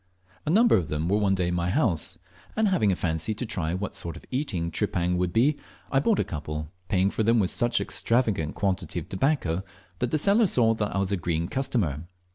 A 0.47 0.49
number 0.49 0.75
of 0.77 0.87
them 0.87 1.07
were 1.07 1.19
one 1.19 1.35
day 1.35 1.49
in 1.49 1.53
my 1.53 1.69
house, 1.69 2.17
and 2.55 2.69
having 2.69 2.91
a 2.91 2.95
fancy 2.95 3.35
to 3.35 3.45
try 3.45 3.75
what 3.75 3.95
sort 3.95 4.17
of 4.17 4.25
eating 4.31 4.71
tripang 4.71 5.15
would 5.17 5.31
be, 5.31 5.57
I 5.91 5.99
bought 5.99 6.17
a 6.17 6.23
couple, 6.23 6.69
paying 6.87 7.11
for 7.11 7.21
them 7.21 7.37
with 7.37 7.51
such 7.51 7.79
an 7.79 7.83
extravagant 7.83 8.55
quantity 8.55 8.97
of 8.97 9.09
tobacco 9.09 9.63
that 9.99 10.09
the 10.09 10.17
seller 10.17 10.47
saw 10.47 10.73
I 10.83 10.97
was 10.97 11.11
a 11.11 11.17
green 11.17 11.47
customer. 11.47 12.07